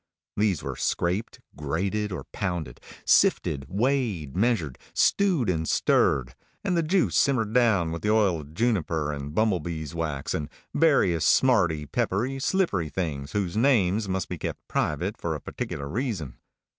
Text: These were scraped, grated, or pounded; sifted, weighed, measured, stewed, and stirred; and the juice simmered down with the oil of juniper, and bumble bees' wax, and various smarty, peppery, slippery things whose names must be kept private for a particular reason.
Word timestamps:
These 0.35 0.63
were 0.63 0.75
scraped, 0.75 1.39
grated, 1.55 2.11
or 2.11 2.23
pounded; 2.33 2.81
sifted, 3.05 3.67
weighed, 3.69 4.35
measured, 4.35 4.79
stewed, 4.95 5.47
and 5.47 5.69
stirred; 5.69 6.33
and 6.63 6.75
the 6.75 6.81
juice 6.81 7.15
simmered 7.15 7.53
down 7.53 7.91
with 7.91 8.01
the 8.01 8.09
oil 8.09 8.39
of 8.41 8.55
juniper, 8.55 9.11
and 9.11 9.35
bumble 9.35 9.59
bees' 9.59 9.93
wax, 9.93 10.33
and 10.33 10.49
various 10.73 11.23
smarty, 11.23 11.85
peppery, 11.85 12.39
slippery 12.39 12.89
things 12.89 13.33
whose 13.33 13.55
names 13.55 14.09
must 14.09 14.27
be 14.27 14.39
kept 14.39 14.67
private 14.67 15.21
for 15.21 15.35
a 15.35 15.39
particular 15.39 15.87
reason. 15.87 16.39